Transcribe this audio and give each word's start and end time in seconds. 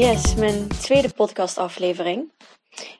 Yes, 0.00 0.34
mijn 0.34 0.68
tweede 0.68 1.12
podcastaflevering. 1.12 2.32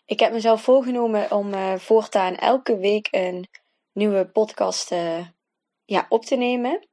Ik 0.07 0.21
heb 0.21 0.33
mezelf 0.33 0.63
voorgenomen 0.63 1.31
om 1.31 1.55
uh, 1.55 1.75
voortaan 1.75 2.37
elke 2.37 2.79
week 2.79 3.09
een 3.11 3.49
nieuwe 3.93 4.27
podcast 4.27 4.93
uh, 4.93 5.27
ja, 5.85 6.07
op 6.09 6.25
te 6.25 6.37
nemen. 6.37 6.89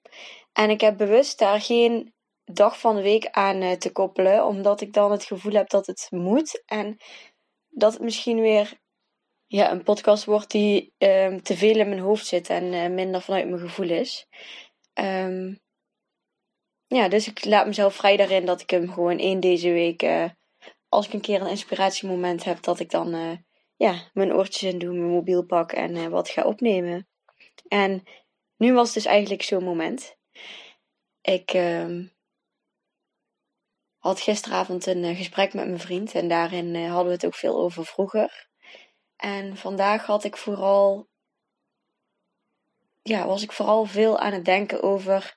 En 0.53 0.69
ik 0.69 0.81
heb 0.81 0.97
bewust 0.97 1.39
daar 1.39 1.61
geen 1.61 2.13
dag 2.43 2.79
van 2.79 2.95
de 2.95 3.01
week 3.01 3.27
aan 3.31 3.61
uh, 3.61 3.71
te 3.71 3.91
koppelen, 3.91 4.45
omdat 4.45 4.81
ik 4.81 4.93
dan 4.93 5.11
het 5.11 5.23
gevoel 5.23 5.53
heb 5.53 5.69
dat 5.69 5.85
het 5.87 6.07
moet. 6.09 6.63
En 6.65 6.97
dat 7.69 7.93
het 7.93 8.01
misschien 8.01 8.41
weer 8.41 8.73
ja, 9.47 9.71
een 9.71 9.83
podcast 9.83 10.25
wordt 10.25 10.51
die 10.51 10.93
ehm, 10.97 11.39
te 11.39 11.57
veel 11.57 11.75
in 11.75 11.89
mijn 11.89 12.01
hoofd 12.01 12.25
zit 12.25 12.49
en 12.49 12.93
minder 12.93 13.21
vanuit 13.21 13.47
mijn 13.47 13.61
gevoel 13.61 13.89
is. 13.89 14.27
Um, 14.93 15.59
ja, 16.87 17.07
dus 17.07 17.27
ik 17.27 17.45
laat 17.45 17.65
mezelf 17.65 17.95
vrij 17.95 18.17
daarin 18.17 18.45
dat 18.45 18.61
ik 18.61 18.69
hem 18.69 18.91
gewoon 18.91 19.17
één 19.17 19.39
deze 19.39 19.71
week, 19.71 20.03
uh, 20.03 20.29
als 20.89 21.07
ik 21.07 21.13
een 21.13 21.21
keer 21.21 21.41
een 21.41 21.47
inspiratiemoment 21.47 22.43
heb, 22.43 22.61
dat 22.61 22.79
ik 22.79 22.89
dan 22.89 23.15
uh, 23.15 23.37
ja, 23.75 24.09
mijn 24.13 24.33
oortjes 24.33 24.71
in 24.71 24.79
doe, 24.79 24.93
mijn 24.93 25.11
mobiel 25.11 25.45
pak 25.45 25.71
en 25.71 25.95
uh, 25.95 26.07
wat 26.07 26.29
ga 26.29 26.43
opnemen. 26.43 27.07
En 27.67 28.03
nu 28.57 28.73
was 28.73 28.93
dus 28.93 29.05
eigenlijk 29.05 29.41
zo'n 29.41 29.63
moment. 29.63 30.15
Ik 31.21 31.53
uh, 31.53 32.05
had 33.97 34.19
gisteravond 34.19 34.85
een 34.85 35.15
gesprek 35.15 35.53
met 35.53 35.67
mijn 35.67 35.79
vriend 35.79 36.13
en 36.13 36.27
daarin 36.27 36.75
hadden 36.85 37.07
we 37.07 37.13
het 37.13 37.25
ook 37.25 37.35
veel 37.35 37.57
over 37.57 37.85
vroeger. 37.85 38.49
En 39.15 39.57
vandaag 39.57 40.05
had 40.05 40.23
ik 40.23 40.37
vooral, 40.37 41.09
ja, 43.01 43.27
was 43.27 43.43
ik 43.43 43.51
vooral 43.51 43.85
veel 43.85 44.19
aan 44.19 44.33
het 44.33 44.45
denken 44.45 44.83
over 44.83 45.36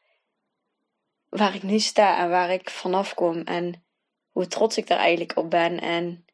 waar 1.30 1.54
ik 1.54 1.62
nu 1.62 1.78
sta 1.78 2.18
en 2.18 2.30
waar 2.30 2.50
ik 2.50 2.70
vanaf 2.70 3.14
kom. 3.14 3.40
En 3.40 3.84
hoe 4.30 4.46
trots 4.46 4.76
ik 4.76 4.86
daar 4.86 4.98
eigenlijk 4.98 5.36
op 5.36 5.50
ben. 5.50 5.80
En 5.80 6.24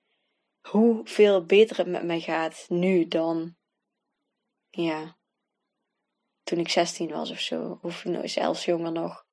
hoeveel 0.68 1.44
beter 1.44 1.76
het 1.76 1.86
met 1.86 2.04
mij 2.04 2.20
gaat 2.20 2.66
nu 2.68 3.08
dan, 3.08 3.56
ja, 4.70 5.18
toen 6.42 6.58
ik 6.58 6.68
16 6.68 7.08
was 7.10 7.30
of 7.30 7.40
zo. 7.40 7.78
Of 7.82 8.04
zelfs 8.24 8.64
jonger 8.64 8.92
nog. 8.92 9.24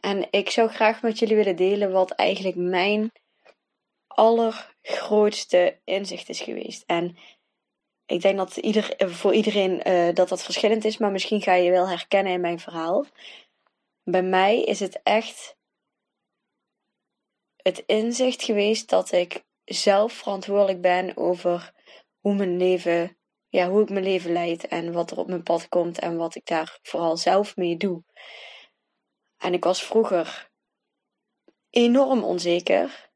En 0.00 0.26
ik 0.30 0.50
zou 0.50 0.68
graag 0.68 1.02
met 1.02 1.18
jullie 1.18 1.36
willen 1.36 1.56
delen 1.56 1.92
wat 1.92 2.10
eigenlijk 2.10 2.56
mijn 2.56 3.12
allergrootste 4.06 5.80
inzicht 5.84 6.28
is 6.28 6.40
geweest. 6.40 6.82
En 6.86 7.16
ik 8.12 8.22
denk 8.22 8.36
dat 8.36 8.56
ieder, 8.56 8.94
voor 8.98 9.34
iedereen 9.34 9.88
uh, 9.88 10.14
dat 10.14 10.28
dat 10.28 10.42
verschillend 10.42 10.84
is, 10.84 10.98
maar 10.98 11.10
misschien 11.10 11.42
ga 11.42 11.54
je 11.54 11.70
wel 11.70 11.88
herkennen 11.88 12.32
in 12.32 12.40
mijn 12.40 12.58
verhaal. 12.58 13.06
Bij 14.02 14.22
mij 14.22 14.62
is 14.62 14.80
het 14.80 15.00
echt 15.02 15.56
het 17.56 17.82
inzicht 17.86 18.42
geweest 18.42 18.88
dat 18.88 19.12
ik 19.12 19.44
zelf 19.64 20.12
verantwoordelijk 20.12 20.80
ben 20.80 21.16
over 21.16 21.72
hoe 22.20 22.34
mijn 22.34 22.56
leven, 22.56 23.18
ja, 23.48 23.68
hoe 23.68 23.82
ik 23.82 23.90
mijn 23.90 24.04
leven 24.04 24.32
leid 24.32 24.68
en 24.68 24.92
wat 24.92 25.10
er 25.10 25.18
op 25.18 25.26
mijn 25.26 25.42
pad 25.42 25.68
komt 25.68 25.98
en 25.98 26.16
wat 26.16 26.34
ik 26.34 26.46
daar 26.46 26.78
vooral 26.82 27.16
zelf 27.16 27.56
mee 27.56 27.76
doe. 27.76 28.02
En 29.36 29.52
ik 29.52 29.64
was 29.64 29.84
vroeger 29.84 30.50
enorm 31.70 32.24
onzeker 32.24 33.11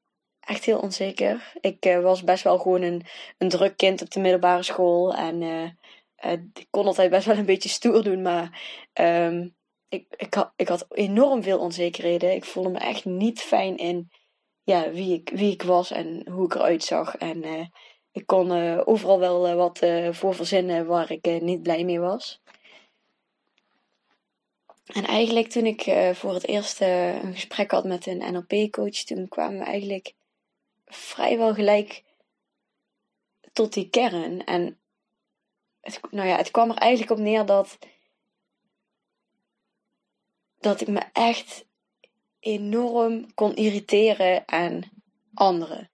echt 0.47 0.65
heel 0.65 0.79
onzeker. 0.79 1.53
Ik 1.61 1.87
uh, 1.87 2.01
was 2.01 2.25
best 2.25 2.45
wel 2.45 2.59
gewoon 2.59 2.83
een, 2.83 3.03
een 3.39 3.49
druk 3.49 3.77
kind 3.77 4.03
op 4.03 4.11
de 4.11 4.21
middelbare 4.21 4.63
school. 4.63 5.15
En 5.15 5.41
uh, 5.43 5.63
uh, 6.25 6.33
ik 6.55 6.67
kon 6.71 6.87
altijd 6.87 7.11
best 7.11 7.27
wel 7.27 7.37
een 7.37 7.45
beetje 7.45 7.69
stoer 7.69 8.03
doen. 8.03 8.23
Maar 8.23 8.63
um, 8.95 9.55
ik, 9.89 10.07
ik, 10.17 10.35
had, 10.35 10.53
ik 10.57 10.69
had 10.69 10.87
enorm 10.91 11.43
veel 11.43 11.59
onzekerheden. 11.59 12.35
Ik 12.35 12.45
voelde 12.45 12.69
me 12.69 12.79
echt 12.79 13.05
niet 13.05 13.41
fijn 13.41 13.77
in 13.77 14.11
ja, 14.63 14.91
wie, 14.91 15.15
ik, 15.15 15.31
wie 15.35 15.53
ik 15.53 15.63
was 15.63 15.91
en 15.91 16.29
hoe 16.31 16.45
ik 16.45 16.55
eruit 16.55 16.85
zag. 16.85 17.17
En 17.17 17.71
ik 18.13 18.27
kon 18.27 18.53
overal 18.85 19.19
wel 19.19 19.55
wat 19.55 19.87
voor 20.11 20.35
verzinnen 20.35 20.87
waar 20.87 21.11
ik 21.11 21.41
niet 21.41 21.63
blij 21.63 21.85
mee 21.85 22.01
was. 22.01 22.43
En 24.87 25.05
eigenlijk 25.05 25.49
toen 25.49 25.67
ik 25.67 25.95
voor 26.13 26.35
het 26.35 26.47
eerst 26.47 26.81
een 26.81 27.35
gesprek 27.35 27.71
had 27.71 27.85
met 27.85 28.07
een 28.07 28.33
NLP-coach, 28.33 28.97
toen 29.05 29.29
kwamen 29.29 29.59
we 29.59 29.65
eigenlijk 29.65 30.15
vrijwel 30.87 31.55
gelijk 31.55 32.05
tot 33.53 33.73
die 33.73 33.89
kern. 33.91 34.45
En 34.45 34.79
het, 35.81 36.01
nou 36.11 36.29
ja, 36.29 36.37
het 36.37 36.51
kwam 36.51 36.71
er 36.71 36.77
eigenlijk 36.77 37.11
op 37.11 37.19
neer 37.19 37.47
dat, 37.47 37.79
dat 40.59 40.81
ik 40.81 40.89
me 40.89 41.03
echt 41.13 41.67
enorm 42.41 43.35
kon 43.35 43.55
irriteren 43.55 44.49
aan 44.49 44.91
anderen. 45.35 45.91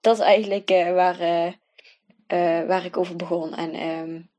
Dat 0.00 0.16
is 0.18 0.22
eigenlijk 0.22 0.70
uh, 0.70 0.92
waar, 0.92 1.20
uh, 1.20 1.46
uh, 1.46 2.66
waar 2.66 2.84
ik 2.84 2.96
over 2.96 3.16
begon. 3.16 3.54
En 3.54 3.88
um, 3.88 4.30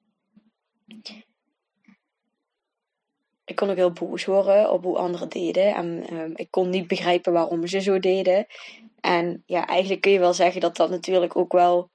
ik 3.52 3.58
kon 3.58 3.70
ook 3.70 3.76
heel 3.76 3.92
boos 3.92 4.26
worden 4.26 4.72
op 4.72 4.84
hoe 4.84 4.98
anderen 4.98 5.30
deden. 5.30 5.76
En 5.76 6.06
ehm, 6.10 6.32
ik 6.36 6.48
kon 6.50 6.70
niet 6.70 6.88
begrijpen 6.88 7.34
waarom 7.34 7.68
ze 7.68 7.80
zo 7.80 8.00
deden. 8.00 8.46
En 9.00 9.44
ja, 9.46 9.68
eigenlijk 9.68 10.02
kun 10.02 10.12
je 10.12 10.20
wel 10.20 10.34
zeggen 10.34 10.62
dat 10.62 10.76
dat 10.76 10.90
natuurlijk 10.90 11.36
ook 11.36 11.52
wel. 11.52 11.90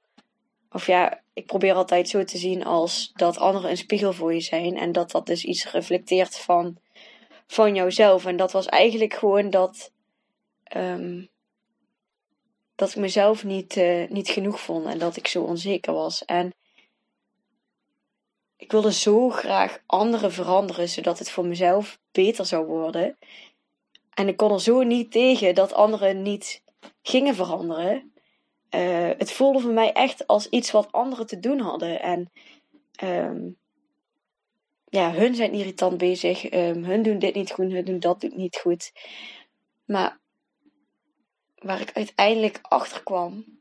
Of 0.71 0.87
ja, 0.87 1.21
ik 1.33 1.45
probeer 1.45 1.73
altijd 1.73 2.09
zo 2.09 2.23
te 2.23 2.37
zien 2.37 2.65
als 2.65 3.11
dat 3.13 3.37
anderen 3.37 3.69
een 3.69 3.77
spiegel 3.77 4.13
voor 4.13 4.33
je 4.33 4.41
zijn. 4.41 4.77
En 4.77 4.91
dat 4.91 5.11
dat 5.11 5.25
dus 5.25 5.43
iets 5.43 5.71
reflecteert 5.71 6.37
van, 6.37 6.77
van 7.47 7.75
jouzelf. 7.75 8.25
En 8.25 8.37
dat 8.37 8.51
was 8.51 8.65
eigenlijk 8.65 9.13
gewoon 9.13 9.49
dat. 9.49 9.91
Um, 10.75 11.29
dat 12.75 12.89
ik 12.89 12.95
mezelf 12.95 13.43
niet, 13.43 13.75
uh, 13.75 14.09
niet 14.09 14.29
genoeg 14.29 14.59
vond 14.59 14.85
en 14.85 14.99
dat 14.99 15.15
ik 15.15 15.27
zo 15.27 15.43
onzeker 15.43 15.93
was. 15.93 16.25
En 16.25 16.53
ik 18.57 18.71
wilde 18.71 18.93
zo 18.93 19.29
graag 19.29 19.83
anderen 19.85 20.31
veranderen, 20.31 20.89
zodat 20.89 21.19
het 21.19 21.29
voor 21.29 21.45
mezelf 21.45 21.99
beter 22.11 22.45
zou 22.45 22.65
worden. 22.65 23.17
En 24.13 24.27
ik 24.27 24.37
kon 24.37 24.51
er 24.51 24.61
zo 24.61 24.81
niet 24.81 25.11
tegen 25.11 25.55
dat 25.55 25.73
anderen 25.73 26.21
niet 26.21 26.63
gingen 27.01 27.35
veranderen. 27.35 28.11
Uh, 28.75 29.09
het 29.17 29.31
voelde 29.31 29.59
voor 29.59 29.71
mij 29.71 29.93
echt 29.93 30.27
als 30.27 30.49
iets 30.49 30.71
wat 30.71 30.91
anderen 30.91 31.27
te 31.27 31.39
doen 31.39 31.59
hadden. 31.59 32.01
En 32.01 32.31
um, 33.03 33.57
ja, 34.89 35.11
hun 35.11 35.35
zijn 35.35 35.51
irritant 35.51 35.97
bezig. 35.97 36.51
Um, 36.53 36.83
hun 36.83 37.01
doen 37.01 37.19
dit 37.19 37.35
niet 37.35 37.51
goed, 37.51 37.71
hun 37.71 37.85
doen 37.85 37.99
dat 37.99 38.21
niet 38.21 38.57
goed. 38.57 38.91
Maar 39.85 40.19
waar 41.55 41.81
ik 41.81 41.93
uiteindelijk 41.93 42.59
achter 42.61 43.03
kwam, 43.03 43.56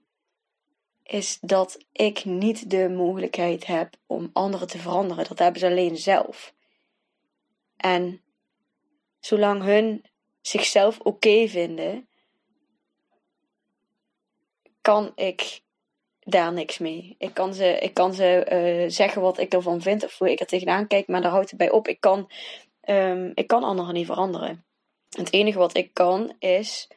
is 1.07 1.39
dat 1.41 1.79
ik 1.93 2.25
niet 2.25 2.71
de 2.71 2.89
mogelijkheid 2.89 3.67
heb 3.67 3.95
om 4.07 4.31
anderen 4.33 4.69
te 4.69 4.79
veranderen. 4.79 5.29
Dat 5.29 5.39
hebben 5.39 5.61
ze 5.61 5.67
alleen 5.67 5.97
zelf. 5.97 6.55
En 7.77 8.23
zolang 9.21 9.63
hun 9.63 10.05
zichzelf 10.41 11.01
oké 11.01 11.49
vinden, 11.49 12.09
kan 14.81 15.13
ik 15.15 15.61
daar 16.21 16.53
niks 16.53 16.79
mee. 16.79 17.15
Ik 17.19 17.35
kan 17.35 17.55
ze, 17.55 17.79
ik 17.79 17.95
kan 17.95 18.15
ze 18.15 18.47
uh, 18.53 18.91
zeggen 18.91 19.23
wat 19.23 19.39
ik 19.39 19.53
ervan 19.53 19.81
vind 19.83 20.05
of 20.05 20.19
hoe 20.19 20.31
ik 20.31 20.41
er 20.41 20.47
tegenaan 20.47 20.87
kijk, 20.87 21.07
maar 21.07 21.23
daar 21.23 21.31
houdt 21.31 21.51
het 21.51 21.59
bij 21.59 21.71
op. 21.71 21.89
Ik 21.89 22.01
kan, 22.01 22.31
um, 22.85 23.33
ik 23.35 23.47
kan 23.47 23.65
anderen 23.65 23.95
niet 23.95 24.07
veranderen. 24.07 24.65
Het 25.09 25.33
enige 25.33 25.59
wat 25.59 25.77
ik 25.77 25.95
kan 25.95 26.35
is 26.39 26.89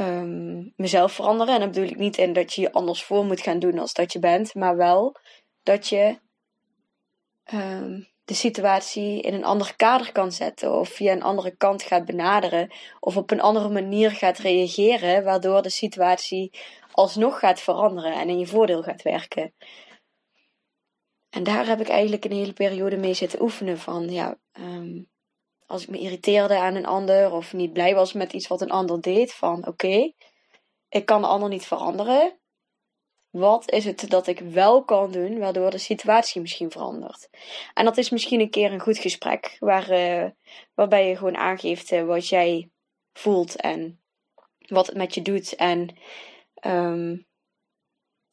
um, 0.00 0.72
mezelf 0.76 1.12
veranderen. 1.12 1.54
En 1.54 1.60
dan 1.60 1.70
bedoel 1.70 1.88
ik 1.88 1.98
niet 1.98 2.16
in 2.18 2.32
dat 2.32 2.52
je 2.52 2.60
je 2.60 2.72
anders 2.72 3.04
voor 3.04 3.24
moet 3.24 3.40
gaan 3.40 3.58
doen 3.58 3.78
als 3.78 3.92
dat 3.92 4.12
je 4.12 4.18
bent, 4.18 4.54
maar 4.54 4.76
wel 4.76 5.16
dat 5.62 5.88
je 5.88 6.18
um, 7.52 8.08
de 8.24 8.34
situatie 8.34 9.20
in 9.20 9.34
een 9.34 9.44
ander 9.44 9.76
kader 9.76 10.12
kan 10.12 10.32
zetten 10.32 10.78
of 10.78 10.88
via 10.88 11.12
een 11.12 11.22
andere 11.22 11.56
kant 11.56 11.82
gaat 11.82 12.04
benaderen 12.04 12.72
of 13.00 13.16
op 13.16 13.30
een 13.30 13.40
andere 13.40 13.68
manier 13.68 14.10
gaat 14.10 14.38
reageren, 14.38 15.24
waardoor 15.24 15.62
de 15.62 15.70
situatie 15.70 16.58
alsnog 16.92 17.38
gaat 17.38 17.60
veranderen 17.60 18.12
en 18.14 18.28
in 18.28 18.38
je 18.38 18.46
voordeel 18.46 18.82
gaat 18.82 19.02
werken. 19.02 19.54
En 21.30 21.42
daar 21.42 21.66
heb 21.66 21.80
ik 21.80 21.88
eigenlijk 21.88 22.24
een 22.24 22.32
hele 22.32 22.52
periode 22.52 22.96
mee 22.96 23.14
zitten 23.14 23.42
oefenen 23.42 23.78
van, 23.78 24.10
ja, 24.10 24.38
ehm, 24.52 25.02
als 25.66 25.82
ik 25.82 25.88
me 25.88 25.98
irriteerde 25.98 26.58
aan 26.58 26.74
een 26.74 26.86
ander 26.86 27.32
of 27.32 27.52
niet 27.52 27.72
blij 27.72 27.94
was 27.94 28.12
met 28.12 28.32
iets 28.32 28.46
wat 28.46 28.60
een 28.60 28.70
ander 28.70 29.00
deed, 29.00 29.34
van 29.34 29.66
oké, 29.66 30.12
ik 30.88 31.06
kan 31.06 31.22
de 31.22 31.28
ander 31.28 31.48
niet 31.48 31.66
veranderen. 31.66 32.38
Wat 33.30 33.70
is 33.70 33.84
het 33.84 34.10
dat 34.10 34.26
ik 34.26 34.38
wel 34.38 34.84
kan 34.84 35.12
doen, 35.12 35.38
waardoor 35.38 35.70
de 35.70 35.78
situatie 35.78 36.40
misschien 36.40 36.70
verandert? 36.70 37.28
En 37.74 37.84
dat 37.84 37.96
is 37.96 38.10
misschien 38.10 38.40
een 38.40 38.50
keer 38.50 38.72
een 38.72 38.80
goed 38.80 38.98
gesprek, 38.98 39.56
waar, 39.58 39.90
uh, 39.90 40.30
waarbij 40.74 41.08
je 41.08 41.16
gewoon 41.16 41.36
aangeeft 41.36 41.92
uh, 41.92 42.04
wat 42.04 42.28
jij 42.28 42.70
voelt 43.12 43.56
en 43.56 44.02
wat 44.58 44.86
het 44.86 44.96
met 44.96 45.14
je 45.14 45.22
doet. 45.22 45.54
En 45.54 45.96
um, 46.66 47.26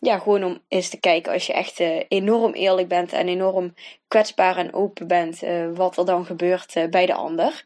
ja, 0.02 0.20
gewoon 0.20 0.44
om 0.44 0.64
eens 0.68 0.90
te 0.90 1.00
kijken 1.00 1.34
als 1.34 1.48
je 1.48 1.54
echt 1.54 1.80
uh, 1.80 2.04
enorm 2.08 2.54
eerlijk 2.54 2.88
bent 2.88 3.14
en 3.14 3.28
enorm 3.28 3.74
kwetsbaar 4.08 4.58
en 4.58 4.74
open 4.74 5.08
bent, 5.08 5.40
wat 5.74 5.98
er 5.98 6.06
dan 6.06 6.26
gebeurt 6.26 6.88
bij 6.90 7.06
de 7.06 7.14
ander. 7.14 7.66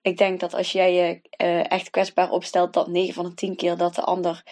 Ik 0.00 0.16
denk 0.16 0.40
dat 0.40 0.54
als 0.54 0.72
jij 0.72 0.94
je 0.94 1.20
echt 1.62 1.90
kwetsbaar 1.90 2.30
opstelt, 2.30 2.72
dat 2.72 2.88
9 2.88 3.14
van 3.14 3.24
de 3.24 3.34
10 3.34 3.56
keer 3.56 3.76
dat 3.76 3.94
de 3.94 4.02
ander 4.02 4.42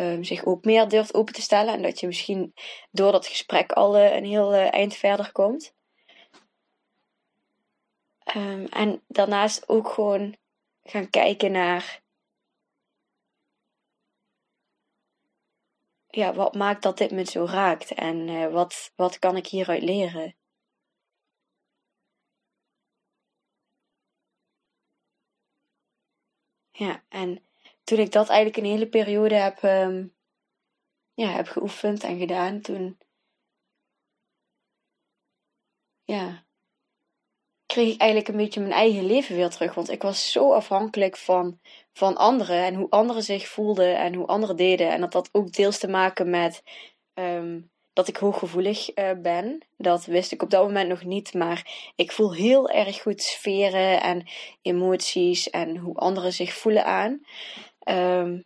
um, 0.00 0.24
zich 0.24 0.44
ook 0.44 0.64
meer 0.64 0.88
durft 0.88 1.14
open 1.14 1.34
te 1.34 1.42
stellen. 1.42 1.74
En 1.74 1.82
dat 1.82 2.00
je 2.00 2.06
misschien 2.06 2.54
door 2.90 3.12
dat 3.12 3.26
gesprek 3.26 3.72
al 3.72 3.98
een 3.98 4.24
heel 4.24 4.52
eind 4.52 4.94
verder 4.94 5.32
komt. 5.32 5.74
Um, 8.36 8.66
en 8.66 9.02
daarnaast 9.08 9.68
ook 9.68 9.88
gewoon 9.88 10.36
gaan 10.82 11.10
kijken 11.10 11.52
naar. 11.52 12.02
Ja, 16.14 16.34
wat 16.34 16.54
maakt 16.54 16.82
dat 16.82 16.98
dit 16.98 17.10
me 17.10 17.24
zo 17.24 17.44
raakt? 17.44 17.92
En 17.92 18.28
uh, 18.28 18.52
wat, 18.52 18.92
wat 18.96 19.18
kan 19.18 19.36
ik 19.36 19.46
hieruit 19.46 19.82
leren? 19.82 20.36
Ja, 26.70 27.04
en 27.08 27.42
toen 27.84 27.98
ik 27.98 28.12
dat 28.12 28.28
eigenlijk 28.28 28.58
een 28.58 28.72
hele 28.72 28.88
periode 28.88 29.34
heb, 29.34 29.62
um, 29.62 30.14
ja, 31.14 31.28
heb 31.28 31.46
geoefend 31.46 32.02
en 32.02 32.18
gedaan, 32.18 32.60
toen 32.60 32.98
ja, 36.04 36.46
kreeg 37.74 37.92
ik 37.92 38.00
eigenlijk 38.00 38.28
een 38.28 38.36
beetje 38.36 38.60
mijn 38.60 38.72
eigen 38.72 39.06
leven 39.06 39.36
weer 39.36 39.48
terug. 39.48 39.74
Want 39.74 39.90
ik 39.90 40.02
was 40.02 40.32
zo 40.32 40.52
afhankelijk 40.52 41.16
van, 41.16 41.58
van 41.92 42.16
anderen 42.16 42.64
en 42.64 42.74
hoe 42.74 42.90
anderen 42.90 43.22
zich 43.22 43.48
voelden 43.48 43.98
en 43.98 44.14
hoe 44.14 44.26
anderen 44.26 44.56
deden. 44.56 44.92
En 44.92 45.00
dat 45.00 45.12
had 45.12 45.28
ook 45.32 45.52
deels 45.52 45.78
te 45.78 45.88
maken 45.88 46.30
met 46.30 46.62
um, 47.14 47.70
dat 47.92 48.08
ik 48.08 48.16
hooggevoelig 48.16 48.98
uh, 48.98 49.10
ben. 49.22 49.62
Dat 49.76 50.04
wist 50.04 50.32
ik 50.32 50.42
op 50.42 50.50
dat 50.50 50.62
moment 50.62 50.88
nog 50.88 51.04
niet, 51.04 51.34
maar 51.34 51.90
ik 51.96 52.12
voel 52.12 52.34
heel 52.34 52.68
erg 52.68 53.02
goed 53.02 53.22
sferen 53.22 54.00
en 54.02 54.26
emoties 54.62 55.50
en 55.50 55.76
hoe 55.76 55.96
anderen 55.96 56.32
zich 56.32 56.52
voelen 56.52 56.84
aan. 56.84 57.24
Um, 57.88 58.44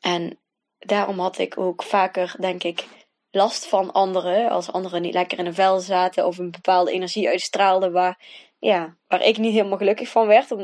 en 0.00 0.38
daarom 0.78 1.18
had 1.18 1.38
ik 1.38 1.58
ook 1.58 1.82
vaker, 1.82 2.34
denk 2.38 2.62
ik, 2.62 2.86
last 3.32 3.66
van 3.66 3.92
anderen. 3.92 4.50
Als 4.50 4.72
anderen 4.72 5.02
niet 5.02 5.14
lekker 5.14 5.38
in 5.38 5.46
een 5.46 5.54
vel 5.54 5.80
zaten 5.80 6.26
of 6.26 6.38
een 6.38 6.50
bepaalde 6.50 6.92
energie 6.92 7.28
uitstraalden 7.28 7.92
waar, 7.92 8.18
ja, 8.58 8.96
waar 9.06 9.22
ik 9.22 9.38
niet 9.38 9.52
helemaal 9.52 9.78
gelukkig 9.78 10.08
van 10.08 10.26
werd. 10.26 10.54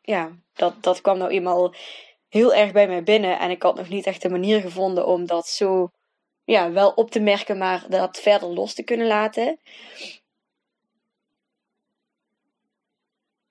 Ja, 0.00 0.30
dat, 0.52 0.82
dat 0.82 1.00
kwam 1.00 1.18
nou 1.18 1.30
eenmaal 1.30 1.74
heel 2.28 2.54
erg 2.54 2.72
bij 2.72 2.86
mij 2.86 3.02
binnen. 3.02 3.38
En 3.38 3.50
ik 3.50 3.62
had 3.62 3.76
nog 3.76 3.88
niet 3.88 4.06
echt 4.06 4.24
een 4.24 4.30
manier 4.30 4.60
gevonden 4.60 5.06
om 5.06 5.26
dat 5.26 5.46
zo 5.46 5.90
ja, 6.44 6.72
wel 6.72 6.90
op 6.90 7.10
te 7.10 7.20
merken, 7.20 7.58
maar 7.58 7.86
dat 7.88 8.20
verder 8.20 8.48
los 8.48 8.74
te 8.74 8.82
kunnen 8.82 9.06
laten. 9.06 9.60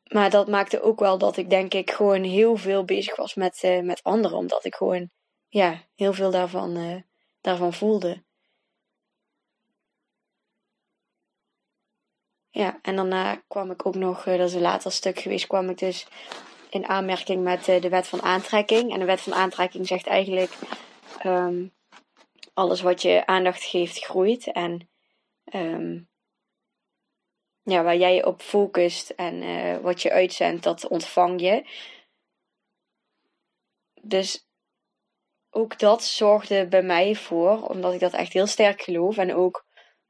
Maar 0.07 0.29
dat 0.29 0.47
maakte 0.47 0.81
ook 0.81 0.99
wel 0.99 1.17
dat 1.17 1.37
ik 1.37 1.49
denk 1.49 1.73
ik 1.73 1.91
gewoon 1.91 2.23
heel 2.23 2.55
veel 2.55 2.83
bezig 2.83 3.15
was 3.15 3.35
met, 3.35 3.63
uh, 3.63 3.81
met 3.81 4.03
anderen. 4.03 4.37
Omdat 4.37 4.65
ik 4.65 4.75
gewoon 4.75 5.09
ja, 5.47 5.83
heel 5.95 6.13
veel 6.13 6.31
daarvan, 6.31 6.77
uh, 6.77 7.01
daarvan 7.41 7.73
voelde. 7.73 8.25
Ja, 12.49 12.79
en 12.81 12.95
daarna 12.95 13.41
kwam 13.47 13.71
ik 13.71 13.85
ook 13.85 13.95
nog, 13.95 14.25
uh, 14.25 14.37
dat 14.37 14.47
is 14.47 14.53
een 14.53 14.61
later 14.61 14.91
stuk 14.91 15.19
geweest, 15.19 15.47
kwam 15.47 15.69
ik 15.69 15.77
dus 15.77 16.07
in 16.69 16.87
aanmerking 16.87 17.43
met 17.43 17.65
de 17.65 17.89
wet 17.89 18.07
van 18.07 18.21
aantrekking. 18.21 18.93
En 18.93 18.99
de 18.99 19.05
wet 19.05 19.21
van 19.21 19.33
aantrekking 19.33 19.87
zegt 19.87 20.07
eigenlijk: 20.07 20.53
um, 21.25 21.73
alles 22.53 22.81
wat 22.81 23.01
je 23.01 23.25
aandacht 23.25 23.63
geeft, 23.63 24.05
groeit. 24.05 24.51
En 24.51 24.89
um, 25.53 26.09
ja, 27.63 27.83
waar 27.83 27.97
jij 27.97 28.15
je 28.15 28.25
op 28.25 28.41
focust 28.41 29.09
en 29.09 29.41
uh, 29.41 29.77
wat 29.77 30.01
je 30.01 30.11
uitzendt, 30.11 30.63
dat 30.63 30.87
ontvang 30.87 31.41
je. 31.41 31.65
Dus 34.01 34.47
ook 35.49 35.79
dat 35.79 36.03
zorgde 36.03 36.67
bij 36.67 36.83
mij 36.83 37.15
voor, 37.15 37.67
omdat 37.67 37.93
ik 37.93 37.99
dat 37.99 38.13
echt 38.13 38.33
heel 38.33 38.47
sterk 38.47 38.81
geloof 38.81 39.17
en 39.17 39.35
ook 39.35 39.65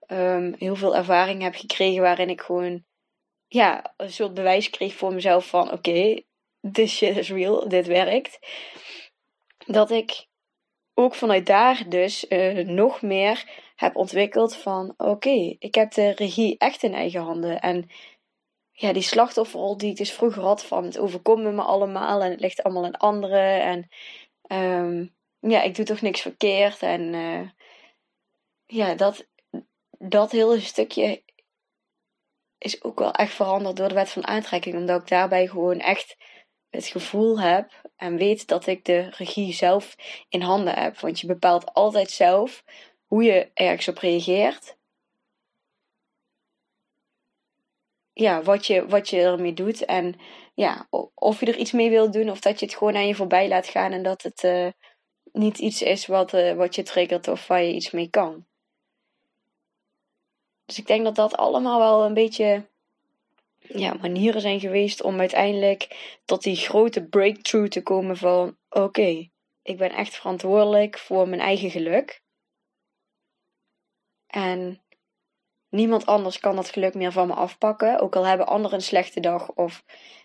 um, 0.08 0.56
heel 0.58 0.76
veel 0.76 0.96
ervaring 0.96 1.42
heb 1.42 1.56
gekregen 1.56 2.02
waarin 2.02 2.30
ik 2.30 2.42
gewoon 2.42 2.84
ja, 3.48 3.94
een 3.98 4.12
soort 4.12 4.34
bewijs 4.34 4.70
kreeg 4.70 4.96
voor 4.96 5.14
mezelf 5.14 5.48
van 5.48 5.72
oké, 5.72 6.22
this 6.72 6.96
shit 6.96 7.18
is 7.18 7.30
real, 7.30 7.70
dit 7.70 7.88
werkt. 7.88 8.40
Dat 9.66 9.92
ik 9.92 10.26
ook 10.94 11.16
vanuit 11.16 11.46
daar 11.46 11.84
dus 11.90 12.26
uh, 12.30 12.68
nog 12.68 13.02
meer 13.02 13.46
heb 13.76 13.96
ontwikkeld 13.96 14.56
van 14.56 14.94
oké, 14.98 15.56
ik 15.60 15.76
heb 15.76 15.92
de 15.92 16.10
regie 16.10 16.58
echt 16.58 16.84
in 16.84 16.94
eigen 16.94 17.22
handen. 17.22 17.60
En 17.60 17.90
ja, 18.72 18.94
die 18.94 19.02
slachtofferrol 19.02 19.78
die 19.78 19.90
ik 19.90 19.98
dus 19.98 20.12
vroeger 20.12 20.42
had 20.42 20.66
van 20.66 20.84
het 20.84 20.98
overkomt 20.98 21.44
me 21.44 21.62
allemaal 21.62 22.22
en 22.22 22.32
het 22.32 22.40
ligt 22.40 22.64
allemaal 22.64 22.86
aan 22.86 22.98
anderen. 22.98 23.62
En 23.62 23.90
um, 24.80 25.16
ja, 25.40 25.62
ik 25.62 25.76
doe 25.76 25.86
toch 25.86 26.02
niks 26.02 26.22
verkeerd. 26.22 26.82
En 26.82 27.14
uh, 27.14 27.50
ja, 28.66 28.96
dat, 28.96 29.28
dat 30.00 30.32
hele 30.32 30.60
stukje 30.60 31.24
is 32.58 32.84
ook 32.84 33.00
wel 33.00 33.12
echt 33.12 33.34
veranderd 33.34 33.76
door 33.76 33.88
de 33.88 33.94
wet 33.94 34.10
van 34.10 34.28
aantrekking. 34.28 34.76
Omdat 34.76 35.02
ik 35.02 35.08
daarbij 35.08 35.48
gewoon 35.48 35.80
echt 35.80 36.18
het 36.70 36.86
gevoel 36.86 37.40
heb 37.40 37.90
en 37.96 38.18
weet 38.18 38.48
dat 38.48 38.68
ik 38.68 38.86
de 38.86 39.10
regie 39.10 39.54
zelf 39.54 39.96
in 40.30 40.42
handen 40.42 40.74
heb. 40.74 41.00
Want 41.00 41.20
je 41.20 41.28
bepaalt 41.28 41.74
altijd 41.74 42.12
zelf 42.12 42.64
hoe 43.06 43.24
je 43.24 43.52
ergens 43.54 43.88
op 43.88 43.98
reageert. 43.98 44.78
Ja, 48.14 48.42
wat 48.42 48.66
je, 48.66 48.88
wat 48.88 49.10
je 49.10 49.22
ermee 49.22 49.54
doet. 49.54 49.86
En 49.86 50.16
ja, 50.54 50.88
of 51.14 51.40
je 51.40 51.46
er 51.46 51.58
iets 51.58 51.72
mee 51.72 51.90
wilt 51.90 52.14
doen 52.14 52.30
of 52.30 52.40
dat 52.40 52.60
je 52.60 52.66
het 52.66 52.76
gewoon 52.76 52.96
aan 52.96 53.08
je 53.08 53.16
voorbij 53.16 53.48
laat 53.48 53.68
gaan 53.68 53.92
en 53.92 54.04
dat 54.04 54.22
het 54.22 54.44
uh, 54.44 54.68
niet 55.32 55.58
iets 55.58 55.82
is 55.82 56.06
wat, 56.06 56.34
uh, 56.34 56.54
wat 56.54 56.76
je 56.76 56.84
triggert 56.84 57.28
of 57.28 57.48
waar 57.48 57.64
je 57.64 57.74
iets 57.74 57.92
mee 57.92 58.10
kan. 58.10 58.46
Dus 60.68 60.78
ik 60.78 60.88
denk 60.88 61.04
dat 61.04 61.16
dat 61.16 61.38
allemaal 61.38 61.80
wel 61.80 62.06
een 62.06 62.14
beetje 62.14 62.68
ja, 63.60 63.94
manieren 63.94 64.42
zijn 64.42 64.60
geweest 64.60 65.02
om 65.02 65.20
uiteindelijk 65.20 65.88
tot 66.26 66.44
die 66.44 66.56
grote 66.56 67.04
breakthrough 67.04 67.70
te 67.70 67.84
komen 67.84 68.18
van 68.18 68.58
oké, 68.70 69.30
ik 69.62 69.78
ben 69.78 69.92
echt 69.92 70.16
verantwoordelijk 70.16 70.98
voor 70.98 71.28
mijn 71.28 71.42
eigen 71.42 71.72
geluk. 71.72 72.22
En 74.28 74.82
niemand 75.70 76.06
anders 76.06 76.40
kan 76.40 76.56
dat 76.56 76.70
geluk 76.70 76.94
meer 76.94 77.12
van 77.12 77.28
me 77.28 77.34
afpakken. 77.34 78.00
Ook 78.00 78.16
al 78.16 78.26
hebben 78.26 78.48
anderen 78.48 78.78
een 78.78 78.84
slechte 78.84 79.20
dag 79.20 79.52
of 79.52 79.84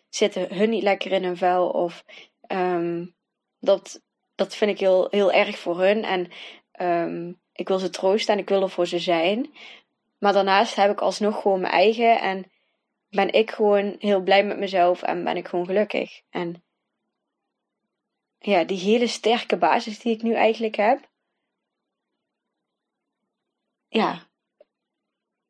zitten 0.09 0.55
hun 0.55 0.71
niet 0.71 0.83
lekker 0.83 1.13
in 1.13 1.25
hun 1.25 1.37
vel. 1.37 1.69
Of 1.69 2.05
um, 2.49 3.15
dat, 3.59 4.03
dat 4.35 4.55
vind 4.55 4.71
ik 4.71 4.79
heel, 4.79 5.07
heel 5.11 5.33
erg 5.33 5.59
voor 5.59 5.81
hun. 5.81 6.05
En 6.05 6.31
um, 6.81 7.41
ik 7.53 7.69
wil 7.69 7.79
ze 7.79 7.91
troosten 7.91 8.35
en 8.35 8.41
ik 8.41 8.49
wil 8.49 8.63
er 8.63 8.71
voor 8.71 8.87
ze 8.87 8.99
zijn. 8.99 9.55
Maar 10.23 10.33
daarnaast 10.33 10.75
heb 10.75 10.91
ik 10.91 11.01
alsnog 11.01 11.43
gewoon 11.43 11.61
mijn 11.61 11.73
eigen. 11.73 12.21
En 12.21 12.51
ben 13.09 13.33
ik 13.33 13.51
gewoon 13.51 13.97
heel 13.99 14.21
blij 14.21 14.45
met 14.45 14.59
mezelf 14.59 15.03
en 15.03 15.25
ben 15.25 15.37
ik 15.37 15.49
gewoon 15.49 15.67
gelukkig. 15.67 16.21
En 16.31 16.65
ja, 18.39 18.65
die 18.65 18.79
hele 18.79 19.07
sterke 19.07 19.57
basis 19.57 19.99
die 19.99 20.15
ik 20.15 20.23
nu 20.23 20.35
eigenlijk 20.35 20.77
heb. 20.77 21.11
Ja, 23.89 24.29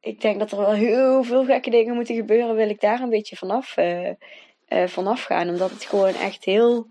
ik 0.01 0.21
denk 0.21 0.39
dat 0.39 0.53
er 0.53 0.59
wel 0.59 0.73
heel 0.73 1.25
veel 1.25 1.45
gekke 1.45 1.71
dingen 1.71 1.95
moeten 1.95 2.15
gebeuren. 2.15 2.55
Wil 2.55 2.69
ik 2.69 2.81
daar 2.81 3.01
een 3.01 3.11
beetje 3.11 3.37
vanaf, 3.37 3.77
uh, 3.77 4.13
vanaf 4.87 5.23
gaan. 5.23 5.49
Omdat 5.49 5.71
het 5.71 5.85
gewoon 5.85 6.15
echt 6.15 6.45
heel 6.45 6.87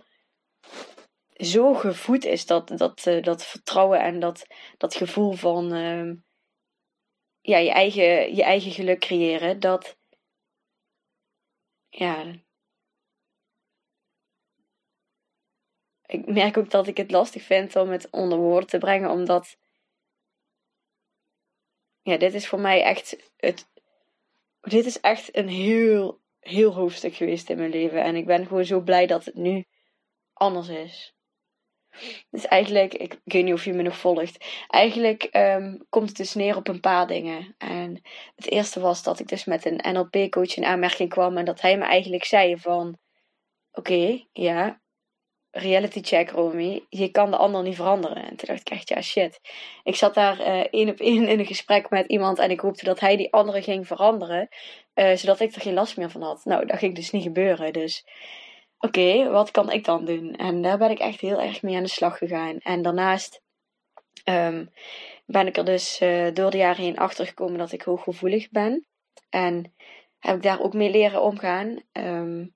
zo 1.34 1.74
gevoed 1.74 2.26
is. 2.26 2.46
Dat, 2.46 2.68
dat, 2.68 3.06
uh, 3.06 3.24
dat 3.24 3.46
vertrouwen 3.46 4.00
en 4.00 4.20
dat, 4.20 4.46
dat 4.78 4.96
gevoel 4.96 5.32
van. 5.32 5.74
Ja, 7.42 7.58
je, 7.58 7.72
eigen, 7.72 8.36
je 8.36 8.44
eigen 8.44 8.72
geluk 8.72 9.00
creëren, 9.00 9.60
dat. 9.60 9.98
Ja. 11.90 12.34
Ik 16.06 16.26
merk 16.26 16.58
ook 16.58 16.70
dat 16.70 16.88
ik 16.88 16.98
het 16.98 17.12
lastig 17.12 17.44
vind 17.44 17.76
om 17.76 17.90
het 17.90 18.10
onder 18.10 18.38
woorden 18.38 18.70
te 18.70 18.78
brengen, 18.78 19.10
omdat. 19.10 19.58
Ja, 22.02 22.18
dit 22.18 22.34
is 22.34 22.48
voor 22.48 22.60
mij 22.60 22.84
echt 22.84 23.32
het. 23.38 23.70
Dit 24.62 24.86
is 24.86 25.00
echt 25.00 25.36
een 25.36 25.48
heel, 25.48 26.22
heel 26.40 26.74
hoofdstuk 26.74 27.16
geweest 27.16 27.50
in 27.50 27.58
mijn 27.58 27.70
leven. 27.70 28.04
En 28.04 28.16
ik 28.16 28.26
ben 28.26 28.48
gewoon 28.48 28.66
zo 28.66 28.82
blij 28.82 29.08
dat 29.08 29.26
het 29.26 29.36
nu 29.36 29.66
anders 30.34 30.68
is. 30.68 31.16
Dus 32.30 32.46
eigenlijk, 32.46 32.94
ik, 32.94 33.20
weet 33.24 33.44
niet 33.44 33.54
of 33.54 33.66
je 33.66 33.74
me 33.74 33.82
nog 33.82 33.98
volgt. 33.98 34.46
Eigenlijk 34.68 35.24
ehm, 35.24 35.78
komt 35.90 36.08
het 36.08 36.18
dus 36.18 36.34
neer 36.34 36.56
op 36.56 36.68
een 36.68 36.80
paar 36.80 37.08
dingen. 37.08 37.56
En 37.58 38.02
het 38.36 38.50
eerste 38.50 38.80
was 38.80 39.04
dat 39.04 39.20
ik 39.20 39.28
dus 39.28 39.46
met 39.46 39.66
een 39.66 39.94
NLP-coach 39.94 40.56
in 40.56 40.66
aanmerking 40.66 41.10
kwam. 41.10 41.38
En 41.38 41.46
dat 41.46 41.62
hij 41.62 41.78
me 41.78 41.84
eigenlijk 41.84 42.24
zei 42.24 42.58
van... 42.58 42.98
Oké, 43.72 44.26
ja, 44.32 44.82
reality 45.52 46.02
check 46.02 46.30
Romy. 46.30 46.86
Je 46.90 47.10
kan 47.10 47.32
de 47.32 47.38
ander 47.38 47.64
niet 47.64 47.76
veranderen. 47.76 48.24
En 48.24 48.36
toen 48.36 48.48
dacht 48.48 48.60
ik 48.60 48.70
echt, 48.70 48.90
ja 48.90 49.02
shit. 49.02 49.40
Ik 49.84 49.96
zat 49.96 50.14
daar 50.14 50.40
uh, 50.40 50.60
één 50.70 50.90
op 50.90 51.00
één 51.00 51.28
in 51.28 51.40
een 51.40 51.46
gesprek 51.46 51.90
met 51.90 52.08
iemand. 52.08 52.40
En 52.40 52.52
ik 52.52 52.60
hoopte 52.60 52.86
dat 52.86 53.00
hij 53.00 53.18
die 53.18 53.34
andere 53.34 53.62
ging 53.62 53.88
veranderen. 53.88 54.48
Uh, 54.96 55.16
zodat 55.16 55.40
ik 55.40 55.56
er 55.56 55.62
geen 55.62 55.74
last 55.74 55.98
meer 55.98 56.10
van 56.10 56.22
had. 56.22 56.46
Nou, 56.46 56.66
dat 56.66 56.78
ging 56.78 56.96
dus 56.96 57.12
niet 57.12 57.24
gebeuren. 57.24 57.74
Dus 57.74 58.06
oké, 58.82 59.30
wat 59.30 59.52
kan 59.52 59.72
ik 59.72 59.86
dan 59.86 60.06
doen? 60.06 60.36
En 60.36 60.62
daar 60.62 60.78
ben 60.78 60.90
ik 60.90 61.00
echt 61.00 61.20
heel 61.20 61.42
erg 61.42 61.62
mee 61.62 61.76
aan 61.76 61.84
de 61.84 61.90
slag 61.90 62.18
gegaan. 62.18 62.58
En 62.58 62.82
daarnaast 62.82 63.42
um, 64.26 64.70
ben 65.26 65.48
ik 65.48 65.58
er 65.58 65.66
dus 65.66 66.02
uh, 66.02 66.34
door 66.34 66.52
de 66.52 66.58
jaren 66.58 66.84
heen 66.84 66.98
achter 66.98 67.28
gekomen 67.28 67.58
dat 67.58 67.72
ik 67.72 67.82
hooggevoelig 67.82 68.50
ben. 68.50 68.86
En 69.30 69.74
heb 70.20 70.36
ik 70.36 70.44
daar 70.44 70.62
ook 70.62 70.74
mee 70.74 70.90
leren 70.92 71.22
omgaan. 71.22 71.82
Um, 71.92 72.56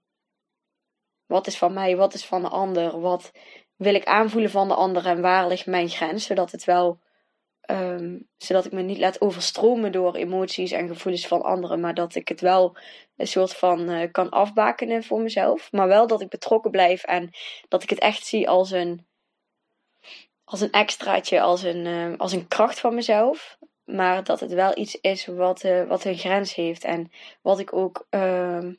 wat 1.25 1.48
is 1.48 1.58
van 1.58 1.74
mij, 1.74 1.96
wat 1.96 2.13
is 2.13 2.25
van 2.25 2.41
de 2.41 2.50
ander? 2.50 3.00
Wat 3.00 3.32
wil 3.75 3.96
ik 3.96 4.05
aanvoelen 4.05 4.51
van 4.51 4.67
de 4.67 4.74
ander 4.74 5.05
en 5.05 5.22
waar 5.22 5.48
ligt 5.48 5.65
mijn 5.65 5.89
grens? 5.89 6.25
Zodat 6.25 6.51
het 6.51 6.63
wel 6.63 7.00
Um, 7.72 8.28
zodat 8.38 8.66
ik 8.66 8.72
me 8.72 8.82
niet 8.82 8.98
laat 8.98 9.22
overstromen 9.22 9.92
door 9.92 10.16
emoties 10.16 10.72
en 10.72 10.88
gevoelens 10.88 11.28
van 11.28 11.42
anderen, 11.42 11.80
maar 11.80 11.94
dat 11.94 12.16
ik 12.16 12.28
het 12.28 12.42
wel 12.42 12.78
een 13.16 13.28
soort 13.28 13.54
van 13.54 13.90
uh, 13.90 14.12
kan 14.12 14.30
afbakenen 14.30 15.04
voor 15.04 15.22
mezelf. 15.22 15.72
Maar 15.72 15.88
wel 15.88 16.08
dat 16.08 16.22
ik 16.22 16.30
betrokken 16.30 16.72
blijf 16.72 17.04
en 17.04 17.30
dat 17.68 17.84
ik 17.84 17.90
het 17.90 18.00
echt 18.00 18.26
zie 18.26 18.50
als 18.50 18.72
een, 18.72 19.08
als 20.44 20.62
een 20.62 20.72
extraatje, 20.72 21.42
als 21.42 21.64
een, 21.64 21.86
uh, 21.86 22.18
als 22.18 22.32
een 22.32 22.48
kracht 22.48 22.80
van 22.80 22.96
mezelf. 22.96 23.58
Maar 23.84 24.24
dat 24.24 24.40
het 24.40 24.54
wel 24.54 24.78
iets 24.78 24.96
is 24.96 25.26
wat, 25.26 25.64
uh, 25.64 25.88
wat 25.88 26.06
een 26.06 26.18
grens 26.18 26.56
heeft 26.56 26.84
en 26.84 27.12
wat 27.42 27.60
ik 27.60 27.74
ook 27.74 28.08
ehm, 28.10 28.74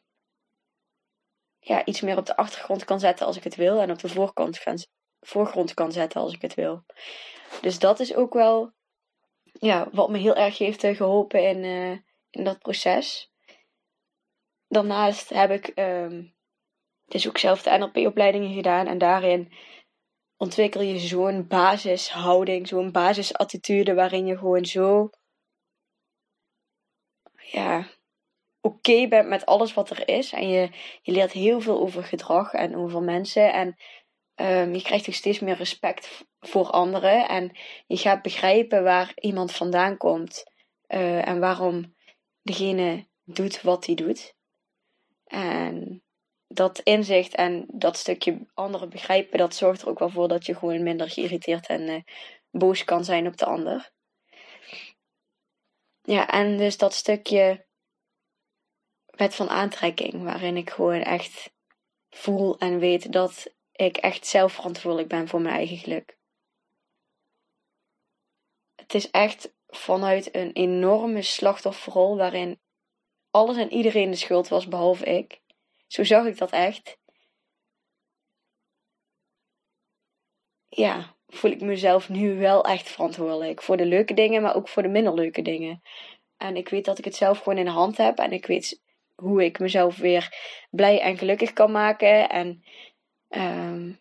ja, 1.58 1.84
iets 1.84 2.00
meer 2.00 2.16
op 2.16 2.26
de 2.26 2.36
achtergrond 2.36 2.84
kan 2.84 3.00
zetten 3.00 3.26
als 3.26 3.36
ik 3.36 3.44
het 3.44 3.54
wil 3.54 3.80
en 3.80 3.90
op 3.90 3.98
de 3.98 4.08
voorkant, 4.08 4.60
voorgrond 5.20 5.74
kan 5.74 5.92
zetten 5.92 6.20
als 6.20 6.34
ik 6.34 6.42
het 6.42 6.54
wil. 6.54 6.84
Dus 7.60 7.78
dat 7.78 8.00
is 8.00 8.14
ook 8.14 8.34
wel 8.34 8.74
ja, 9.58 9.88
wat 9.92 10.10
me 10.10 10.18
heel 10.18 10.36
erg 10.36 10.58
heeft 10.58 10.84
eh, 10.84 10.96
geholpen 10.96 11.48
in, 11.48 11.64
uh, 11.64 11.98
in 12.30 12.44
dat 12.44 12.58
proces. 12.58 13.30
Daarnaast 14.68 15.28
heb 15.28 15.50
ik 15.50 15.74
dus 17.04 17.28
ook 17.28 17.38
zelf 17.38 17.62
de 17.62 17.78
NLP-opleidingen 17.78 18.54
gedaan. 18.54 18.86
En 18.86 18.98
daarin 18.98 19.52
ontwikkel 20.36 20.80
je 20.80 20.98
zo'n 20.98 21.46
basishouding, 21.46 22.68
zo'n 22.68 22.92
basisattitude 22.92 23.94
waarin 23.94 24.26
je 24.26 24.38
gewoon 24.38 24.64
zo 24.64 25.10
ja, 27.50 27.88
oké 28.60 29.08
bent 29.08 29.28
met 29.28 29.46
alles 29.46 29.74
wat 29.74 29.90
er 29.90 30.08
is. 30.08 30.32
En 30.32 30.48
je, 30.48 30.70
je 31.02 31.12
leert 31.12 31.32
heel 31.32 31.60
veel 31.60 31.80
over 31.80 32.04
gedrag 32.04 32.52
en 32.52 32.76
over 32.76 33.02
mensen. 33.02 33.52
En 33.52 33.76
um, 34.34 34.74
je 34.74 34.82
krijgt 34.82 35.08
ook 35.08 35.14
steeds 35.14 35.40
meer 35.40 35.56
respect 35.56 36.26
voor 36.48 36.70
anderen. 36.70 37.28
En 37.28 37.56
je 37.86 37.96
gaat 37.96 38.22
begrijpen 38.22 38.82
waar 38.82 39.12
iemand 39.14 39.52
vandaan 39.52 39.96
komt 39.96 40.44
uh, 40.88 41.28
en 41.28 41.40
waarom 41.40 41.94
degene 42.42 43.06
doet 43.24 43.62
wat 43.62 43.86
hij 43.86 43.94
doet. 43.94 44.34
En 45.26 46.02
dat 46.48 46.78
inzicht 46.78 47.34
en 47.34 47.66
dat 47.68 47.96
stukje 47.96 48.46
anderen 48.54 48.88
begrijpen, 48.88 49.38
dat 49.38 49.54
zorgt 49.54 49.82
er 49.82 49.88
ook 49.88 49.98
wel 49.98 50.10
voor 50.10 50.28
dat 50.28 50.46
je 50.46 50.54
gewoon 50.54 50.82
minder 50.82 51.10
geïrriteerd 51.10 51.66
en 51.66 51.80
uh, 51.80 52.00
boos 52.50 52.84
kan 52.84 53.04
zijn 53.04 53.26
op 53.26 53.36
de 53.36 53.44
ander. 53.44 53.90
Ja, 56.02 56.28
en 56.28 56.56
dus 56.56 56.76
dat 56.76 56.94
stukje 56.94 57.66
wet 59.06 59.34
van 59.34 59.48
aantrekking, 59.48 60.22
waarin 60.22 60.56
ik 60.56 60.70
gewoon 60.70 61.00
echt 61.00 61.52
voel 62.10 62.58
en 62.58 62.78
weet 62.78 63.12
dat 63.12 63.54
ik 63.72 63.96
echt 63.96 64.26
zelf 64.26 64.52
verantwoordelijk 64.52 65.08
ben 65.08 65.28
voor 65.28 65.40
mijn 65.40 65.54
eigen 65.54 65.76
geluk. 65.76 66.18
Het 68.76 68.94
is 68.94 69.10
echt 69.10 69.54
vanuit 69.66 70.34
een 70.34 70.52
enorme 70.52 71.22
slachtofferrol 71.22 72.16
waarin 72.16 72.60
alles 73.30 73.56
en 73.56 73.72
iedereen 73.72 74.10
de 74.10 74.16
schuld 74.16 74.48
was 74.48 74.68
behalve 74.68 75.04
ik. 75.04 75.40
Zo 75.86 76.04
zag 76.04 76.26
ik 76.26 76.38
dat 76.38 76.50
echt. 76.50 76.98
Ja, 80.68 81.16
voel 81.26 81.50
ik 81.50 81.60
mezelf 81.60 82.08
nu 82.08 82.38
wel 82.38 82.64
echt 82.64 82.88
verantwoordelijk 82.88 83.62
voor 83.62 83.76
de 83.76 83.86
leuke 83.86 84.14
dingen, 84.14 84.42
maar 84.42 84.56
ook 84.56 84.68
voor 84.68 84.82
de 84.82 84.88
minder 84.88 85.14
leuke 85.14 85.42
dingen. 85.42 85.82
En 86.36 86.56
ik 86.56 86.68
weet 86.68 86.84
dat 86.84 86.98
ik 86.98 87.04
het 87.04 87.16
zelf 87.16 87.38
gewoon 87.38 87.58
in 87.58 87.64
de 87.64 87.70
hand 87.70 87.96
heb 87.96 88.18
en 88.18 88.32
ik 88.32 88.46
weet 88.46 88.80
hoe 89.14 89.44
ik 89.44 89.58
mezelf 89.58 89.96
weer 89.96 90.34
blij 90.70 91.00
en 91.00 91.18
gelukkig 91.18 91.52
kan 91.52 91.70
maken. 91.70 92.28
En 92.28 92.64
um, 93.28 94.00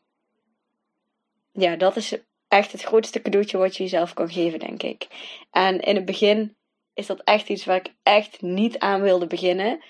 ja, 1.52 1.76
dat 1.76 1.96
is 1.96 2.18
echt 2.56 2.72
het 2.72 2.82
grootste 2.82 3.22
cadeautje 3.22 3.58
wat 3.58 3.78
je 3.78 3.84
jezelf 3.84 4.14
kan 4.14 4.30
geven, 4.30 4.60
denk 4.60 4.84
ik. 4.84 5.08
En 5.52 5.80
in 5.80 5.96
het 5.96 6.06
begin 6.06 6.58
is 6.94 7.06
dat 7.06 7.22
echt 7.24 7.50
iets 7.50 7.66
waar 7.66 7.76
ik 7.76 7.94
echt 8.04 8.42
niet 8.42 8.80
aan 8.80 9.02
wilde 9.02 9.28
beginnen. 9.28 9.84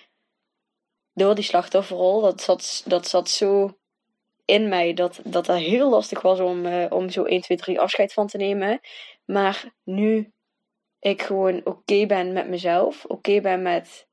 Door 1.13 1.35
die 1.35 1.43
slachtofferrol. 1.43 2.21
Dat 2.21 2.41
zat, 2.41 2.83
dat 2.85 3.07
zat 3.07 3.29
zo 3.29 3.77
in 4.45 4.69
mij 4.69 4.93
dat 4.93 5.21
dat 5.23 5.47
heel 5.47 5.89
lastig 5.89 6.21
was 6.21 6.39
om, 6.39 6.65
uh, 6.65 6.85
om 6.89 7.09
zo 7.09 7.23
1, 7.23 7.41
2, 7.41 7.57
3 7.57 7.79
afscheid 7.79 8.13
van 8.13 8.27
te 8.27 8.37
nemen. 8.37 8.79
Maar 9.25 9.73
nu 9.83 10.33
ik 10.99 11.21
gewoon 11.21 11.61
oké 11.63 12.05
ben 12.05 12.33
met 12.33 12.47
mezelf, 12.47 13.05
oké 13.05 13.41
ben 13.41 13.61
met, 13.61 14.07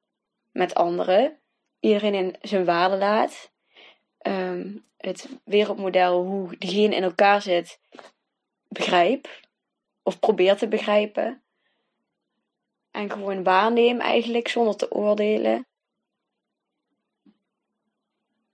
met 0.50 0.74
anderen, 0.74 1.40
iedereen 1.80 2.14
in 2.14 2.36
zijn 2.40 2.64
waarde 2.64 2.96
laat. 2.96 3.52
Um, 4.26 4.84
het 4.96 5.28
wereldmodel, 5.44 6.24
hoe 6.24 6.56
diegene 6.58 6.94
in 6.94 7.02
elkaar 7.02 7.42
zit, 7.42 7.80
begrijp. 8.72 9.40
Of 10.02 10.18
probeer 10.18 10.56
te 10.56 10.68
begrijpen. 10.68 11.42
En 12.90 13.10
gewoon 13.10 13.42
waarneem 13.42 14.00
eigenlijk 14.00 14.48
zonder 14.48 14.76
te 14.76 14.90
oordelen. 14.90 15.66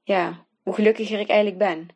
Ja, 0.03 0.47
hoe 0.63 0.75
gelukkiger 0.75 1.21
ik 1.21 1.29
eigenlijk 1.29 1.59
ben. 1.59 1.89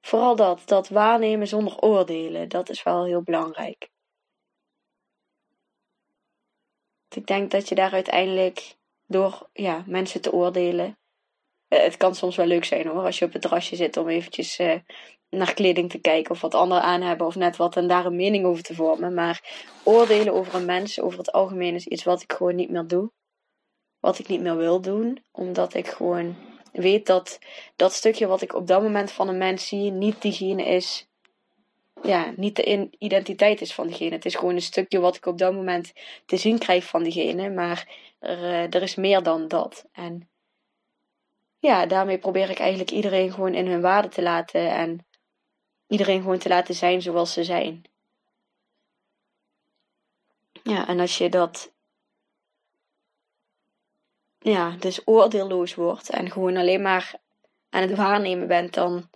Vooral 0.00 0.36
dat, 0.36 0.62
dat 0.68 0.88
waarnemen 0.88 1.46
zonder 1.46 1.80
oordelen, 1.80 2.48
dat 2.48 2.68
is 2.68 2.82
wel 2.82 3.04
heel 3.04 3.22
belangrijk. 3.22 3.90
Ik 7.08 7.26
denk 7.26 7.50
dat 7.50 7.68
je 7.68 7.74
daar 7.74 7.92
uiteindelijk 7.92 8.76
door 9.06 9.48
ja, 9.52 9.84
mensen 9.86 10.20
te 10.20 10.32
oordelen 10.32 10.98
het 11.68 11.96
kan 11.96 12.14
soms 12.14 12.36
wel 12.36 12.46
leuk 12.46 12.64
zijn 12.64 12.86
hoor, 12.86 13.04
als 13.04 13.18
je 13.18 13.24
op 13.24 13.32
het 13.32 13.42
terrasje 13.42 13.76
zit 13.76 13.96
om 13.96 14.08
eventjes 14.08 14.58
uh, 14.58 14.74
naar 15.30 15.54
kleding 15.54 15.90
te 15.90 15.98
kijken 15.98 16.30
of 16.30 16.40
wat 16.40 16.54
anderen 16.54 16.82
aan 16.82 17.02
hebben 17.02 17.26
of 17.26 17.34
net 17.34 17.56
wat 17.56 17.76
en 17.76 17.86
daar 17.86 18.06
een 18.06 18.16
mening 18.16 18.44
over 18.44 18.62
te 18.62 18.74
vormen. 18.74 19.14
Maar 19.14 19.66
oordelen 19.82 20.32
over 20.32 20.54
een 20.54 20.64
mens 20.64 21.00
over 21.00 21.18
het 21.18 21.32
algemeen 21.32 21.74
is 21.74 21.86
iets 21.86 22.04
wat 22.04 22.22
ik 22.22 22.32
gewoon 22.32 22.54
niet 22.54 22.70
meer 22.70 22.86
doe. 22.86 23.10
Wat 24.00 24.18
ik 24.18 24.28
niet 24.28 24.40
meer 24.40 24.56
wil 24.56 24.80
doen, 24.80 25.24
omdat 25.32 25.74
ik 25.74 25.86
gewoon 25.86 26.36
weet 26.72 27.06
dat 27.06 27.38
dat 27.76 27.92
stukje 27.92 28.26
wat 28.26 28.42
ik 28.42 28.54
op 28.54 28.66
dat 28.66 28.82
moment 28.82 29.12
van 29.12 29.28
een 29.28 29.38
mens 29.38 29.68
zie, 29.68 29.90
niet 29.90 30.22
diegene 30.22 30.64
is. 30.64 31.06
Ja, 32.02 32.32
niet 32.36 32.56
de 32.56 32.88
identiteit 32.98 33.60
is 33.60 33.74
van 33.74 33.86
diegene. 33.86 34.10
Het 34.10 34.24
is 34.24 34.34
gewoon 34.34 34.54
een 34.54 34.62
stukje 34.62 34.98
wat 34.98 35.16
ik 35.16 35.26
op 35.26 35.38
dat 35.38 35.52
moment 35.52 35.92
te 36.26 36.36
zien 36.36 36.58
krijg 36.58 36.84
van 36.84 37.02
diegene. 37.02 37.50
Maar 37.50 37.88
er, 38.18 38.38
uh, 38.38 38.74
er 38.74 38.82
is 38.82 38.94
meer 38.94 39.22
dan 39.22 39.48
dat. 39.48 39.84
En 39.92 40.28
ja, 41.58 41.86
daarmee 41.86 42.18
probeer 42.18 42.50
ik 42.50 42.58
eigenlijk 42.58 42.90
iedereen 42.90 43.32
gewoon 43.32 43.54
in 43.54 43.66
hun 43.66 43.80
waarde 43.80 44.08
te 44.08 44.22
laten 44.22 44.70
en 44.70 45.06
iedereen 45.86 46.20
gewoon 46.22 46.38
te 46.38 46.48
laten 46.48 46.74
zijn 46.74 47.02
zoals 47.02 47.32
ze 47.32 47.44
zijn. 47.44 47.82
Ja, 50.62 50.88
en 50.88 51.00
als 51.00 51.18
je 51.18 51.28
dat, 51.28 51.72
ja, 54.38 54.70
dus 54.70 55.00
oordeelloos 55.04 55.74
wordt 55.74 56.10
en 56.10 56.30
gewoon 56.30 56.56
alleen 56.56 56.82
maar 56.82 57.14
aan 57.68 57.82
het 57.82 57.96
waarnemen 57.96 58.48
bent, 58.48 58.74
dan 58.74 59.10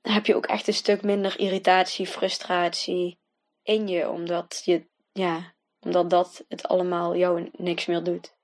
heb 0.00 0.26
je 0.26 0.34
ook 0.34 0.46
echt 0.46 0.66
een 0.66 0.74
stuk 0.74 1.02
minder 1.02 1.38
irritatie, 1.38 2.06
frustratie 2.06 3.18
in 3.62 3.88
je, 3.88 4.08
omdat 4.08 4.62
je 4.64 4.86
ja, 5.12 5.54
omdat 5.80 6.10
dat 6.10 6.44
het 6.48 6.68
allemaal 6.68 7.16
jou 7.16 7.50
niks 7.52 7.86
meer 7.86 8.02
doet. 8.02 8.34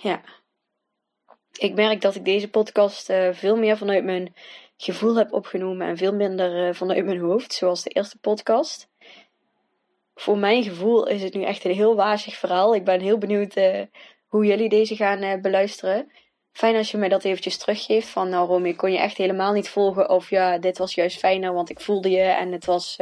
Ja. 0.00 0.20
Ik 1.52 1.74
merk 1.74 2.00
dat 2.00 2.14
ik 2.14 2.24
deze 2.24 2.50
podcast 2.50 3.10
uh, 3.10 3.32
veel 3.32 3.56
meer 3.56 3.76
vanuit 3.76 4.04
mijn 4.04 4.34
gevoel 4.76 5.16
heb 5.16 5.32
opgenomen 5.32 5.86
en 5.86 5.96
veel 5.96 6.14
minder 6.14 6.68
uh, 6.68 6.74
vanuit 6.74 7.04
mijn 7.04 7.18
hoofd, 7.18 7.52
zoals 7.52 7.82
de 7.82 7.90
eerste 7.90 8.18
podcast. 8.18 8.88
Voor 10.14 10.38
mijn 10.38 10.62
gevoel 10.62 11.06
is 11.06 11.22
het 11.22 11.34
nu 11.34 11.42
echt 11.42 11.64
een 11.64 11.74
heel 11.74 11.96
wazig 11.96 12.36
verhaal. 12.36 12.74
Ik 12.74 12.84
ben 12.84 13.00
heel 13.00 13.18
benieuwd 13.18 13.56
uh, 13.56 13.82
hoe 14.26 14.46
jullie 14.46 14.68
deze 14.68 14.96
gaan 14.96 15.40
beluisteren. 15.40 16.12
Fijn 16.52 16.76
als 16.76 16.90
je 16.90 16.96
mij 16.96 17.08
dat 17.08 17.24
eventjes 17.24 17.58
teruggeeft. 17.58 18.08
Van 18.08 18.28
nou 18.28 18.48
Romy, 18.48 18.74
kon 18.74 18.92
je 18.92 18.98
echt 18.98 19.16
helemaal 19.16 19.52
niet 19.52 19.68
volgen. 19.68 20.10
Of 20.10 20.30
ja, 20.30 20.58
dit 20.58 20.78
was 20.78 20.94
juist 20.94 21.18
fijner, 21.18 21.52
want 21.52 21.70
ik 21.70 21.80
voelde 21.80 22.10
je 22.10 22.22
en 22.22 22.52
het 22.52 22.64
was 22.64 22.96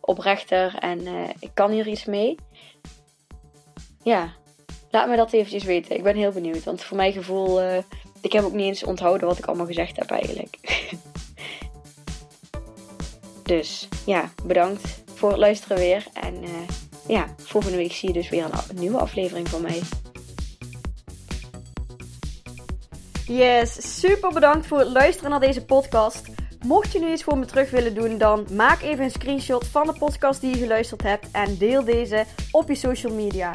oprechter 0.00 0.74
en 0.78 1.06
ik 1.40 1.50
kan 1.54 1.70
hier 1.70 1.86
iets 1.86 2.04
mee. 2.04 2.34
Ja, 4.02 4.39
Laat 4.90 5.08
me 5.08 5.16
dat 5.16 5.32
eventjes 5.32 5.64
weten. 5.64 5.96
Ik 5.96 6.02
ben 6.02 6.16
heel 6.16 6.32
benieuwd. 6.32 6.64
Want 6.64 6.82
voor 6.82 6.96
mijn 6.96 7.12
gevoel, 7.12 7.62
uh, 7.62 7.76
ik 8.20 8.32
heb 8.32 8.44
ook 8.44 8.52
niet 8.52 8.66
eens 8.66 8.84
onthouden 8.84 9.28
wat 9.28 9.38
ik 9.38 9.46
allemaal 9.46 9.66
gezegd 9.66 9.96
heb 9.96 10.10
eigenlijk. 10.10 10.58
dus 13.42 13.88
ja, 14.06 14.30
bedankt 14.44 15.02
voor 15.14 15.28
het 15.28 15.38
luisteren 15.38 15.76
weer. 15.76 16.06
En 16.12 16.42
uh, 16.42 16.50
ja, 17.06 17.26
volgende 17.36 17.76
week 17.76 17.92
zie 17.92 18.08
je 18.08 18.14
dus 18.14 18.28
weer 18.28 18.44
een, 18.44 18.76
nieuwe 18.76 18.98
aflevering 18.98 19.48
van 19.48 19.62
mij. 19.62 19.80
Yes, 23.26 24.00
super 24.00 24.32
bedankt 24.32 24.66
voor 24.66 24.78
het 24.78 24.88
luisteren 24.88 25.30
naar 25.30 25.40
deze 25.40 25.64
podcast. 25.64 26.28
Mocht 26.64 26.92
je 26.92 26.98
nu 26.98 27.12
iets 27.12 27.22
voor 27.22 27.38
me 27.38 27.44
terug 27.44 27.70
willen 27.70 27.94
doen, 27.94 28.18
dan 28.18 28.46
maak 28.52 28.82
even 28.82 29.04
een 29.04 29.10
screenshot 29.10 29.66
van 29.66 29.86
de 29.86 29.92
podcast 29.92 30.40
die 30.40 30.50
je 30.50 30.62
geluisterd 30.62 31.02
hebt 31.02 31.26
en 31.32 31.56
deel 31.58 31.84
deze 31.84 32.24
op 32.50 32.68
je 32.68 32.74
social 32.74 33.14
media. 33.14 33.54